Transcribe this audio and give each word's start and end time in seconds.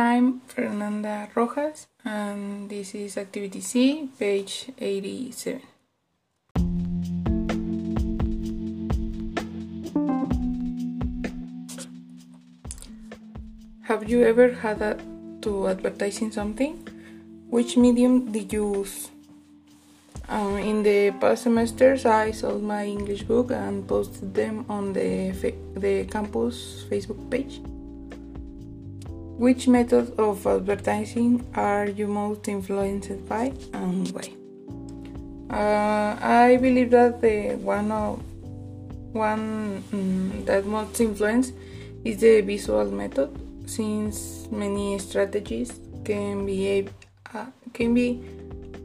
I'm 0.00 0.42
Fernanda 0.46 1.26
Rojas 1.34 1.88
and 2.04 2.70
this 2.70 2.94
is 2.94 3.18
Activity 3.18 3.60
C, 3.60 4.08
page 4.16 4.70
87. 4.78 5.60
Have 13.90 14.08
you 14.08 14.22
ever 14.22 14.52
had 14.52 14.80
a, 14.82 14.96
to 15.42 15.66
advertising 15.66 16.30
something? 16.30 16.78
Which 17.50 17.76
medium 17.76 18.30
did 18.30 18.52
you 18.52 18.76
use? 18.76 19.10
Um, 20.28 20.58
in 20.58 20.84
the 20.84 21.10
past 21.18 21.42
semesters, 21.42 22.06
I 22.06 22.30
sold 22.30 22.62
my 22.62 22.86
English 22.86 23.24
book 23.24 23.50
and 23.50 23.82
posted 23.88 24.32
them 24.32 24.64
on 24.68 24.92
the, 24.92 25.34
the 25.74 26.04
campus 26.04 26.86
Facebook 26.88 27.28
page. 27.28 27.58
Which 29.38 29.68
method 29.68 30.18
of 30.18 30.44
advertising 30.48 31.46
are 31.54 31.86
you 31.86 32.08
most 32.08 32.48
influenced 32.48 33.24
by 33.28 33.52
and 33.72 34.10
why? 34.10 34.34
Uh, 35.48 36.18
I 36.20 36.56
believe 36.56 36.90
that 36.90 37.20
the 37.20 37.54
one 37.54 37.92
of 37.92 38.18
one 39.14 39.84
um, 39.92 40.44
that 40.44 40.66
most 40.66 41.00
influence 41.00 41.52
is 42.02 42.18
the 42.18 42.40
visual 42.40 42.90
method, 42.90 43.30
since 43.64 44.48
many 44.50 44.98
strategies 44.98 45.70
can 46.04 46.44
be 46.44 46.88
uh, 47.32 47.46
can 47.72 47.94
be 47.94 48.20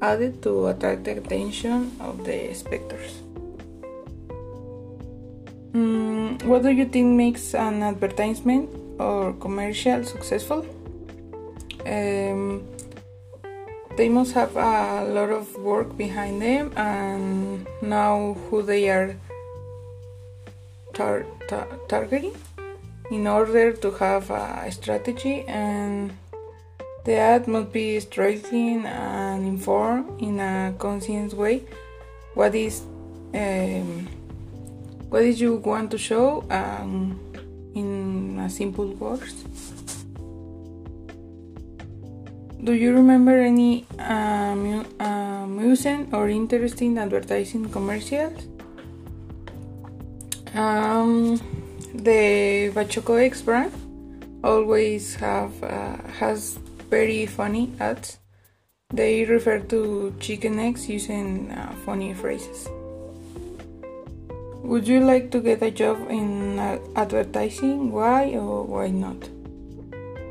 added 0.00 0.42
to 0.44 0.68
attract 0.68 1.04
the 1.04 1.18
attention 1.18 1.92
of 2.00 2.24
the 2.24 2.54
spectators. 2.54 3.20
Um, 5.74 6.38
what 6.48 6.62
do 6.62 6.70
you 6.70 6.86
think 6.86 7.14
makes 7.14 7.54
an 7.54 7.82
advertisement 7.82 8.87
or 8.98 9.32
commercial 9.34 10.04
successful, 10.04 10.66
um, 11.86 12.66
they 13.96 14.08
must 14.08 14.32
have 14.32 14.54
a 14.56 15.04
lot 15.04 15.30
of 15.30 15.54
work 15.56 15.96
behind 15.96 16.40
them 16.40 16.72
and 16.76 17.66
know 17.82 18.36
who 18.48 18.62
they 18.62 18.88
are 18.88 19.16
tar 20.92 21.26
tar 21.48 21.66
targeting 21.88 22.34
in 23.10 23.26
order 23.26 23.72
to 23.72 23.90
have 23.92 24.30
a 24.30 24.70
strategy 24.70 25.42
and 25.48 26.12
the 27.04 27.14
ad 27.14 27.48
must 27.48 27.72
be 27.72 27.98
striking 28.00 28.84
and 28.84 29.46
informed 29.46 30.20
in 30.20 30.38
a 30.40 30.74
conscious 30.78 31.32
way. 31.32 31.62
What 32.34 32.54
is 32.54 32.82
um, 33.34 34.06
what 35.08 35.22
is 35.22 35.40
you 35.40 35.56
want 35.56 35.90
to 35.92 35.98
show 35.98 36.44
and 36.50 37.18
in 37.78 38.38
a 38.40 38.50
simple 38.50 38.92
words. 38.94 39.44
Do 42.62 42.72
you 42.72 42.92
remember 42.92 43.38
any 43.38 43.86
amusing 43.98 46.12
or 46.12 46.28
interesting 46.28 46.98
advertising 46.98 47.70
commercials? 47.70 48.46
Um, 50.54 51.36
the 51.94 52.72
Bachoco 52.74 53.24
X 53.24 53.42
brand 53.42 53.72
always 54.42 55.14
have 55.16 55.62
uh, 55.62 55.96
has 56.18 56.58
very 56.90 57.26
funny 57.26 57.72
ads. 57.78 58.18
They 58.90 59.24
refer 59.24 59.60
to 59.60 60.14
chicken 60.18 60.58
eggs 60.58 60.88
using 60.88 61.50
uh, 61.50 61.74
funny 61.84 62.14
phrases. 62.14 62.66
Would 64.62 64.88
you 64.88 65.00
like 65.00 65.30
to 65.30 65.40
get 65.40 65.62
a 65.62 65.70
job 65.70 66.10
in 66.10 66.58
advertising? 66.96 67.92
Why 67.92 68.34
or 68.34 68.64
why 68.64 68.88
not? 68.88 69.28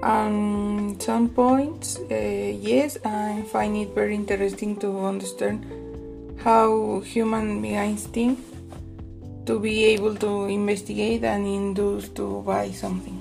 Um, 0.03 0.99
some 0.99 1.29
points, 1.29 1.97
uh, 2.11 2.13
yes, 2.13 2.97
I 3.03 3.43
find 3.51 3.75
it 3.77 3.95
very 3.95 4.13
interesting 4.13 4.75
to 4.77 5.05
understand 5.05 5.65
how 6.43 6.99
human 6.99 7.61
beings 7.61 8.05
think 8.05 8.39
to 9.45 9.59
be 9.59 9.85
able 9.85 10.15
to 10.15 10.45
investigate 10.45 11.23
and 11.23 11.47
induce 11.47 12.09
to 12.09 12.43
buy 12.45 12.69
something. 12.71 13.16